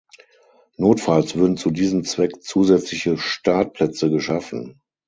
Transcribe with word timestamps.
Notfalls 0.77 1.35
würden 1.35 1.57
zu 1.57 1.69
diesem 1.69 2.03
Zweck 2.03 2.41
zusätzliche 2.41 3.19
Startplätze 3.19 4.09
geschaffen. 4.09 4.81